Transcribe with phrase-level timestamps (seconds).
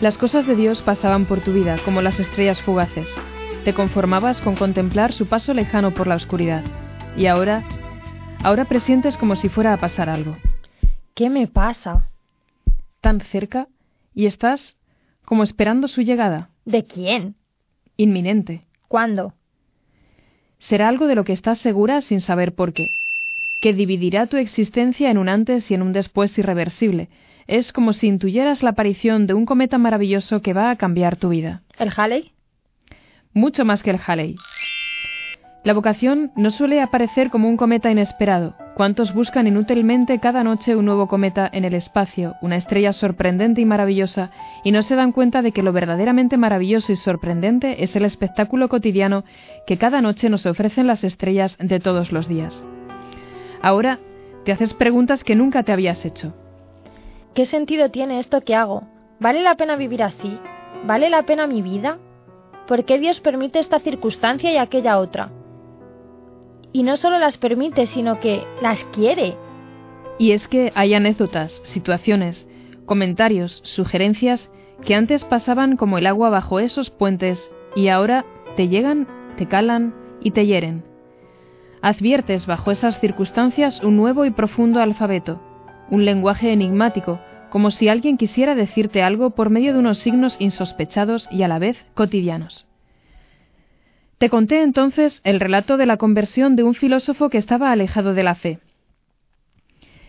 [0.00, 3.06] Las cosas de Dios pasaban por tu vida como las estrellas fugaces.
[3.66, 6.64] Te conformabas con contemplar su paso lejano por la oscuridad.
[7.18, 7.62] Y ahora,
[8.42, 10.38] ahora presientes como si fuera a pasar algo.
[11.14, 12.08] ¿Qué me pasa?
[13.02, 13.68] Tan cerca
[14.14, 14.74] y estás
[15.26, 16.48] como esperando su llegada.
[16.64, 17.34] ¿De quién?
[17.98, 18.62] Inminente.
[18.88, 19.34] ¿Cuándo?
[20.60, 22.94] Será algo de lo que estás segura sin saber por qué,
[23.60, 27.10] que dividirá tu existencia en un antes y en un después irreversible,
[27.46, 31.30] es como si intuyeras la aparición de un cometa maravilloso que va a cambiar tu
[31.30, 31.62] vida.
[31.78, 32.32] ¿El Halley?
[33.32, 34.36] Mucho más que el Halley.
[35.62, 38.54] La vocación no suele aparecer como un cometa inesperado.
[38.74, 43.66] ¿Cuántos buscan inútilmente cada noche un nuevo cometa en el espacio, una estrella sorprendente y
[43.66, 44.30] maravillosa,
[44.64, 48.70] y no se dan cuenta de que lo verdaderamente maravilloso y sorprendente es el espectáculo
[48.70, 49.24] cotidiano
[49.66, 52.64] que cada noche nos ofrecen las estrellas de todos los días?
[53.60, 53.98] Ahora
[54.46, 56.34] te haces preguntas que nunca te habías hecho.
[57.34, 58.82] ¿Qué sentido tiene esto que hago?
[59.20, 60.36] ¿Vale la pena vivir así?
[60.84, 61.98] ¿Vale la pena mi vida?
[62.66, 65.30] ¿Por qué Dios permite esta circunstancia y aquella otra?
[66.72, 69.36] Y no solo las permite, sino que las quiere.
[70.18, 72.46] Y es que hay anécdotas, situaciones,
[72.84, 74.50] comentarios, sugerencias
[74.84, 78.24] que antes pasaban como el agua bajo esos puentes y ahora
[78.56, 80.84] te llegan, te calan y te hieren.
[81.80, 85.40] Adviertes bajo esas circunstancias un nuevo y profundo alfabeto,
[85.90, 87.20] un lenguaje enigmático,
[87.50, 91.58] como si alguien quisiera decirte algo por medio de unos signos insospechados y a la
[91.58, 92.66] vez cotidianos.
[94.18, 98.22] Te conté entonces el relato de la conversión de un filósofo que estaba alejado de
[98.22, 98.58] la fe.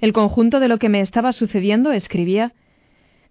[0.00, 2.52] El conjunto de lo que me estaba sucediendo, escribía,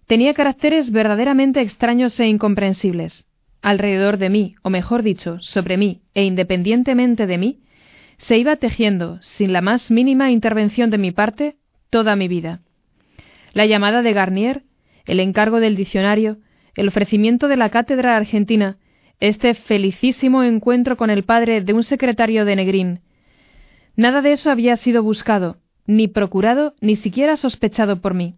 [0.06, 3.24] tenía caracteres verdaderamente extraños e incomprensibles.
[3.62, 7.60] Alrededor de mí, o mejor dicho, sobre mí, e independientemente de mí,
[8.18, 11.56] se iba tejiendo, sin la más mínima intervención de mi parte,
[11.96, 12.60] toda mi vida.
[13.54, 14.64] La llamada de Garnier,
[15.06, 16.36] el encargo del diccionario,
[16.74, 18.76] el ofrecimiento de la cátedra argentina,
[19.18, 23.00] este felicísimo encuentro con el padre de un secretario de Negrín.
[23.96, 28.34] Nada de eso había sido buscado, ni procurado, ni siquiera sospechado por mí.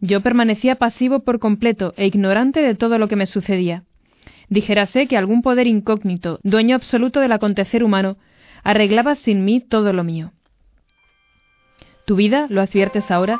[0.00, 3.84] Yo permanecía pasivo por completo e ignorante de todo lo que me sucedía.
[4.48, 8.16] Dijérase que algún poder incógnito, dueño absoluto del acontecer humano,
[8.64, 10.32] arreglaba sin mí todo lo mío.
[12.08, 13.38] Tu vida, lo adviertes ahora,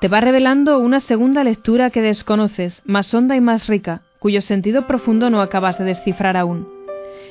[0.00, 4.86] te va revelando una segunda lectura que desconoces, más honda y más rica, cuyo sentido
[4.86, 6.68] profundo no acabas de descifrar aún.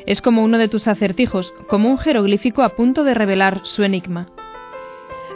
[0.06, 4.28] Es como uno de tus acertijos, como un jeroglífico a punto de revelar su enigma.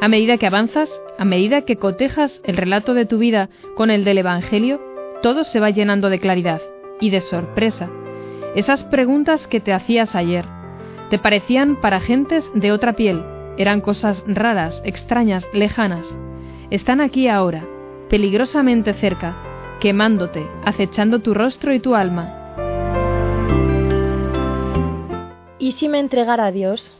[0.01, 4.03] A medida que avanzas, a medida que cotejas el relato de tu vida con el
[4.03, 4.81] del Evangelio,
[5.21, 6.61] todo se va llenando de claridad
[6.99, 7.87] y de sorpresa.
[8.57, 10.43] Esas preguntas que te hacías ayer,
[11.09, 13.23] te parecían para gentes de otra piel,
[13.57, 16.07] eran cosas raras, extrañas, lejanas.
[16.69, 17.65] Están aquí ahora,
[18.09, 19.35] peligrosamente cerca,
[19.79, 22.39] quemándote, acechando tu rostro y tu alma.
[25.59, 26.97] ¿Y si me entregara a Dios?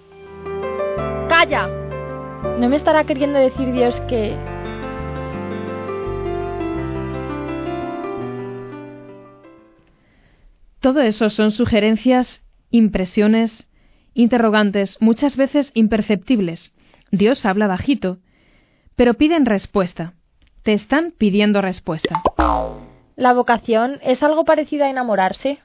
[1.27, 1.67] ¡Calla!
[2.59, 4.35] ¿No me estará queriendo decir Dios que...
[10.79, 13.67] Todo eso son sugerencias, impresiones,
[14.13, 16.73] interrogantes muchas veces imperceptibles.
[17.11, 18.19] Dios habla bajito,
[18.95, 20.13] pero piden respuesta.
[20.63, 22.21] Te están pidiendo respuesta.
[23.15, 25.59] ¿La vocación es algo parecido a enamorarse?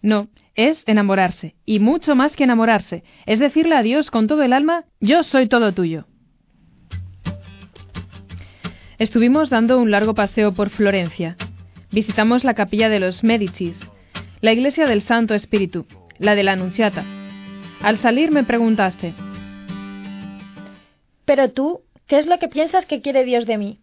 [0.00, 4.52] No, es enamorarse, y mucho más que enamorarse, es decirle a Dios con todo el
[4.52, 6.06] alma, yo soy todo tuyo.
[8.98, 11.36] Estuvimos dando un largo paseo por Florencia.
[11.90, 13.78] Visitamos la capilla de los Medicis,
[14.40, 15.86] la iglesia del Santo Espíritu,
[16.18, 17.04] la de la Anunciata,
[17.82, 19.14] al salir me preguntaste.
[21.24, 23.80] Pero tú, ¿qué es lo que piensas que quiere Dios de mí?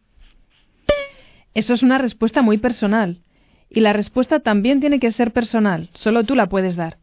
[1.54, 3.22] Eso es una respuesta muy personal.
[3.70, 6.98] Y la respuesta también tiene que ser personal, solo tú la puedes dar.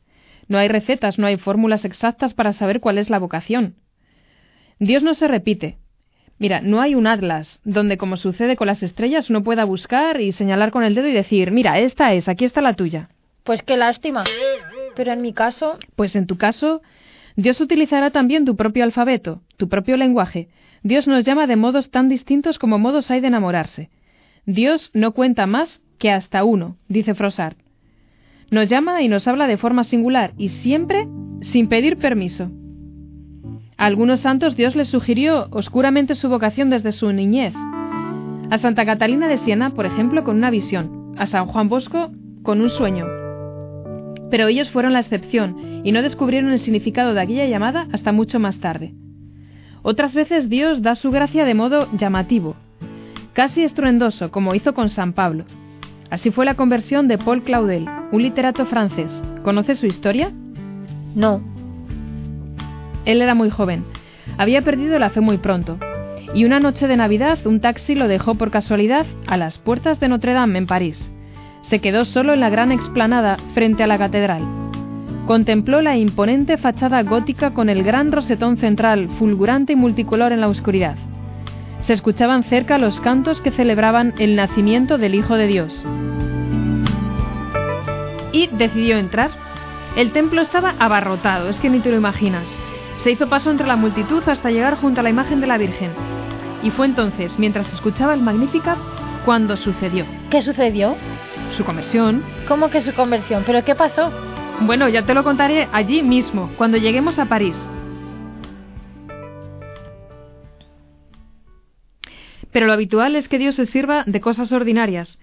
[0.48, 3.76] No hay recetas, no hay fórmulas exactas para saber cuál es la vocación.
[4.78, 5.78] Dios no se repite,
[6.38, 10.32] Mira, no hay un atlas donde, como sucede con las estrellas, uno pueda buscar y
[10.32, 13.08] señalar con el dedo y decir, mira, esta es, aquí está la tuya.
[13.42, 14.25] Pues qué lástima.
[14.96, 15.78] Pero en mi caso...
[15.94, 16.82] Pues en tu caso,
[17.37, 20.48] Dios utilizará también tu propio alfabeto, tu propio lenguaje.
[20.82, 23.90] Dios nos llama de modos tan distintos como modos hay de enamorarse.
[24.46, 27.56] Dios no cuenta más que hasta uno, dice Frossard.
[28.50, 31.06] Nos llama y nos habla de forma singular y siempre
[31.42, 32.50] sin pedir permiso.
[33.76, 37.54] A algunos santos Dios les sugirió oscuramente su vocación desde su niñez.
[38.50, 41.14] A Santa Catalina de Siena, por ejemplo, con una visión.
[41.19, 43.15] A San Juan Bosco, con un sueño.
[44.31, 48.38] Pero ellos fueron la excepción y no descubrieron el significado de aquella llamada hasta mucho
[48.38, 48.94] más tarde.
[49.82, 52.56] Otras veces Dios da su gracia de modo llamativo,
[53.32, 55.44] casi estruendoso, como hizo con San Pablo.
[56.11, 59.12] Así fue la conversión de Paul Claudel, un literato francés.
[59.44, 60.32] ¿Conoce su historia?
[61.14, 61.40] No,
[63.06, 63.84] él era muy joven.
[64.37, 65.78] Había perdido la fe muy pronto.
[66.34, 70.08] Y una noche de Navidad un taxi lo dejó por casualidad a las puertas de
[70.08, 71.11] Notre Dame en París.
[71.68, 74.42] Se quedó solo en la gran explanada frente a la catedral.
[75.26, 80.48] Contempló la imponente fachada gótica con el gran rosetón central fulgurante y multicolor en la
[80.48, 80.94] oscuridad.
[81.80, 85.84] Se escuchaban cerca los cantos que celebraban el nacimiento del Hijo de Dios.
[88.32, 89.30] Y decidió entrar.
[89.96, 92.60] El templo estaba abarrotado, es que ni te lo imaginas.
[92.98, 95.90] Se hizo paso entre la multitud hasta llegar junto a la imagen de la Virgen.
[96.62, 98.78] Y fue entonces, mientras escuchaba el Magnificat,
[99.24, 100.04] cuando sucedió.
[100.30, 100.96] ¿Qué sucedió?
[101.56, 102.23] Su conversión.
[102.47, 103.44] ¿Cómo que su conversión?
[103.47, 104.12] ¿Pero qué pasó?
[104.61, 107.56] Bueno, ya te lo contaré allí mismo, cuando lleguemos a París.
[112.53, 115.19] Pero lo habitual es que Dios se sirva de cosas ordinarias,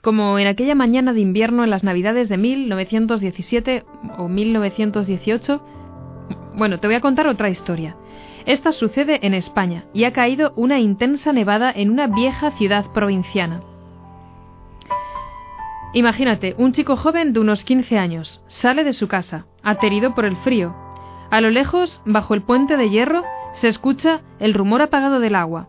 [0.00, 3.84] como en aquella mañana de invierno en las Navidades de 1917
[4.16, 5.64] o 1918,
[6.54, 7.96] bueno, te voy a contar otra historia.
[8.46, 13.60] Esta sucede en España y ha caído una intensa nevada en una vieja ciudad provinciana.
[15.92, 20.36] Imagínate, un chico joven de unos 15 años sale de su casa, aterido por el
[20.36, 20.74] frío.
[21.30, 23.22] A lo lejos, bajo el puente de hierro,
[23.54, 25.68] se escucha el rumor apagado del agua.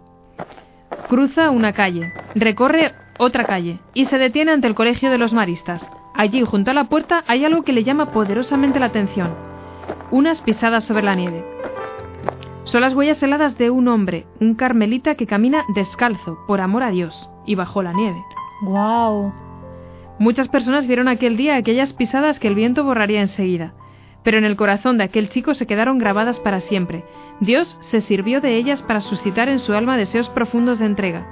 [1.08, 5.90] Cruza una calle, recorre otra calle y se detiene ante el colegio de los maristas.
[6.14, 9.50] Allí, junto a la puerta, hay algo que le llama poderosamente la atención
[10.12, 11.46] unas pisadas sobre la nieve.
[12.64, 16.92] Son las huellas heladas de un hombre, un carmelita que camina descalzo, por amor a
[16.92, 18.22] Dios, y bajo la nieve.
[18.62, 19.34] ¡Guau!
[20.20, 23.74] Muchas personas vieron aquel día aquellas pisadas que el viento borraría enseguida,
[24.24, 27.04] pero en el corazón de aquel chico se quedaron grabadas para siempre.
[27.40, 31.26] Dios se sirvió de ellas para suscitar en su alma deseos profundos de entrega.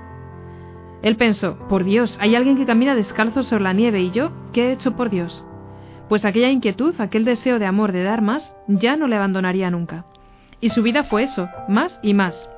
[1.04, 4.70] Él pensó, por Dios, hay alguien que camina descalzo sobre la nieve y yo, ¿qué
[4.70, 5.44] he hecho por Dios?
[6.08, 10.06] pues aquella inquietud, aquel deseo de amor de dar más, ya no le abandonaría nunca.
[10.62, 12.50] Y su vida fue eso, más y más.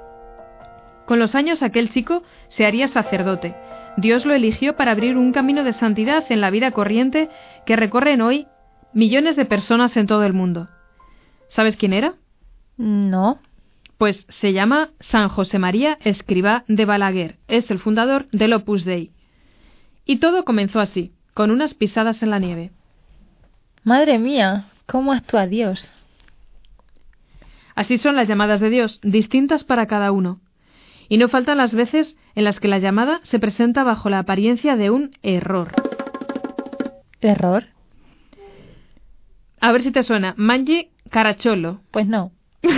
[1.05, 3.55] Con los años aquel chico se haría sacerdote.
[3.99, 7.29] Dios lo eligió para abrir un camino de santidad en la vida corriente
[7.65, 8.47] que recorren hoy
[8.93, 10.69] millones de personas en todo el mundo.
[11.49, 12.15] ¿Sabes quién era?
[12.77, 13.39] No.
[13.97, 17.37] Pues se llama San José María Escribá de Balaguer.
[17.47, 19.11] Es el fundador del Opus Dei.
[20.05, 22.71] Y todo comenzó así, con unas pisadas en la nieve.
[23.83, 25.89] Madre mía, ¿cómo actúa Dios?
[27.75, 30.41] Así son las llamadas de Dios, distintas para cada uno.
[31.09, 34.77] Y no faltan las veces en las que la llamada se presenta bajo la apariencia
[34.77, 35.73] de un error.
[37.19, 37.65] ¿Error?
[39.59, 40.35] A ver si te suena.
[40.37, 41.81] Manji Caracholo.
[41.91, 42.31] Pues no.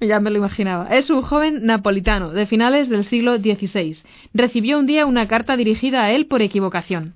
[0.00, 0.88] ya me lo imaginaba.
[0.88, 3.98] Es un joven napolitano de finales del siglo XVI.
[4.32, 7.14] Recibió un día una carta dirigida a él por equivocación.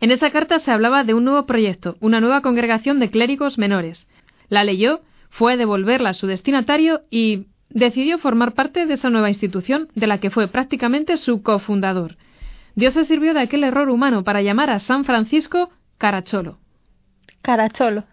[0.00, 4.08] En esa carta se hablaba de un nuevo proyecto, una nueva congregación de clérigos menores.
[4.48, 9.28] La leyó, fue a devolverla a su destinatario y decidió formar parte de esa nueva
[9.28, 12.16] institución de la que fue prácticamente su cofundador.
[12.74, 16.58] Dios se sirvió de aquel error humano para llamar a San Francisco Caracholo.
[17.42, 18.04] Caracholo.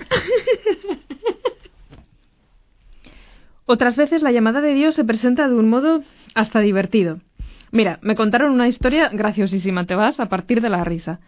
[3.66, 6.02] Otras veces la llamada de Dios se presenta de un modo
[6.34, 7.20] hasta divertido.
[7.70, 11.20] Mira, me contaron una historia graciosísima, te vas a partir de la risa.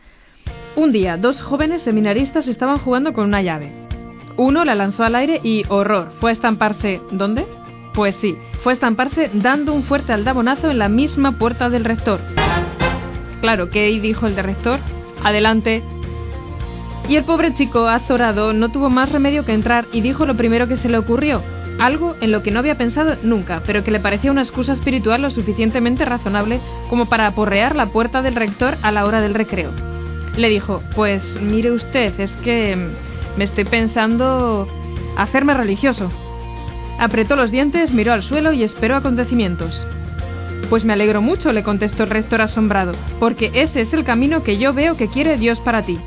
[0.75, 3.73] Un día, dos jóvenes seminaristas estaban jugando con una llave.
[4.37, 7.03] Uno la lanzó al aire y, horror, fue a estamparse...
[7.13, 7.45] ¿Dónde?
[7.95, 12.21] Pues sí, fue estamparse dando un fuerte aldabonazo en la misma puerta del rector.
[13.41, 14.81] Claro, ¿qué dijo el de rector?
[15.23, 15.83] Adelante.
[17.09, 20.69] Y el pobre chico azorado no tuvo más remedio que entrar y dijo lo primero
[20.69, 21.43] que se le ocurrió
[21.81, 25.23] algo en lo que no había pensado nunca, pero que le parecía una excusa espiritual
[25.23, 29.73] lo suficientemente razonable como para aporrear la puerta del rector a la hora del recreo.
[30.37, 32.77] Le dijo, pues mire usted, es que
[33.37, 34.69] me estoy pensando
[35.17, 36.11] hacerme religioso.
[37.01, 39.83] Apretó los dientes, miró al suelo y esperó acontecimientos.
[40.69, 44.59] Pues me alegro mucho, le contestó el rector asombrado, porque ese es el camino que
[44.59, 45.99] yo veo que quiere Dios para ti.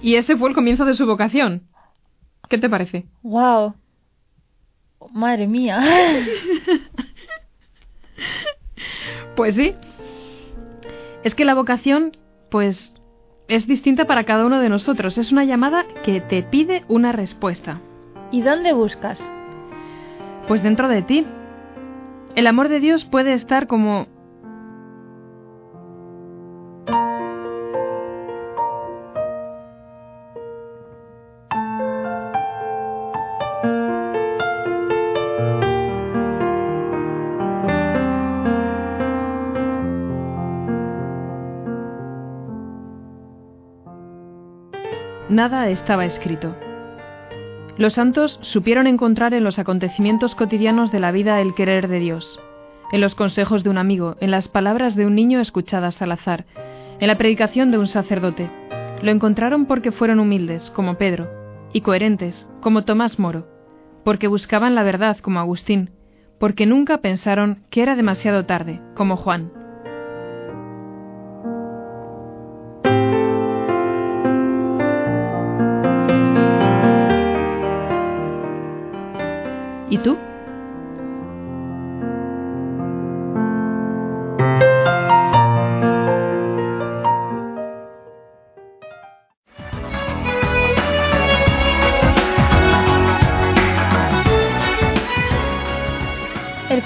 [0.00, 1.68] Y ese fue el comienzo de su vocación.
[2.48, 3.04] ¿Qué te parece?
[3.22, 3.74] ¡Wow!
[5.12, 5.78] Madre mía.
[9.36, 9.74] pues sí.
[11.22, 12.12] Es que la vocación,
[12.50, 12.94] pues,
[13.46, 15.18] es distinta para cada uno de nosotros.
[15.18, 17.82] Es una llamada que te pide una respuesta.
[18.30, 19.22] ¿Y dónde buscas?
[20.46, 21.26] Pues dentro de ti.
[22.34, 24.06] El amor de Dios puede estar como
[45.34, 46.54] Nada estaba escrito.
[47.76, 52.40] Los santos supieron encontrar en los acontecimientos cotidianos de la vida el querer de Dios,
[52.92, 56.44] en los consejos de un amigo, en las palabras de un niño escuchadas al azar,
[57.00, 58.48] en la predicación de un sacerdote.
[59.02, 61.28] Lo encontraron porque fueron humildes, como Pedro,
[61.72, 63.48] y coherentes, como Tomás Moro,
[64.04, 65.90] porque buscaban la verdad, como Agustín,
[66.38, 69.63] porque nunca pensaron que era demasiado tarde, como Juan.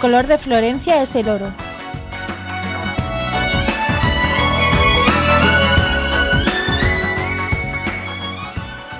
[0.01, 1.53] Color de Florencia es el oro.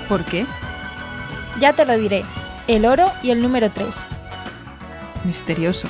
[0.09, 0.45] ¿Por qué?
[1.59, 2.25] Ya te lo diré
[2.67, 3.87] el oro y el número 3.
[5.23, 5.89] Misterioso.